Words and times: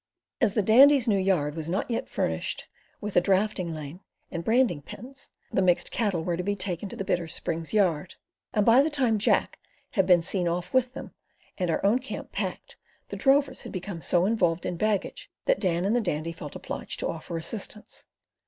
As 0.41 0.55
the 0.55 0.63
Dandy's 0.63 1.07
new 1.07 1.19
yard 1.19 1.53
was 1.53 1.69
not 1.69 1.91
furnished 2.09 2.61
yet 2.63 3.01
with 3.01 3.15
a 3.15 3.21
draughting 3.21 3.75
lane 3.75 3.99
and 4.31 4.43
branding 4.43 4.81
pens, 4.81 5.29
the 5.53 5.61
mixed 5.61 5.91
cattle 5.91 6.23
were 6.23 6.35
to 6.35 6.41
be 6.41 6.55
taken 6.55 6.89
to 6.89 6.95
the 6.95 7.03
Bitter 7.05 7.27
Springs 7.27 7.71
yard; 7.71 8.15
and 8.51 8.65
by 8.65 8.81
the 8.81 8.89
time 8.89 9.19
Jack 9.19 9.59
had 9.91 10.07
been 10.07 10.23
seen 10.23 10.47
off 10.47 10.73
with 10.73 10.95
them 10.95 11.13
and 11.55 11.69
our 11.69 11.85
own 11.85 11.99
camp 11.99 12.31
packed 12.31 12.71
up, 13.03 13.09
the 13.09 13.15
drovers 13.15 13.61
had 13.61 13.71
become 13.71 14.01
so 14.01 14.25
involved 14.25 14.65
in 14.65 14.75
baggage 14.75 15.29
that 15.45 15.59
Dan 15.59 15.85
and 15.85 15.95
the 15.95 16.01
Dandy 16.01 16.31
felt 16.31 16.55
obliged 16.55 16.99
to 17.01 17.07
offer 17.07 17.37
assistance. 17.37 18.07